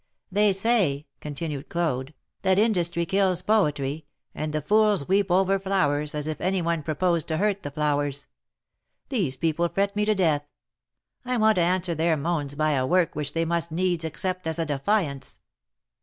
[0.33, 6.25] ^^They say,'^ continued Claude, 'Hhat industry kills poetry, and the fools weep over flowers, as
[6.25, 8.25] if any one pro posed to hurt the flowers.
[9.09, 10.47] These people fret me to death.
[11.23, 14.57] I want to answer their moans by a work which they must needs accept as
[14.57, 15.39] a defiance.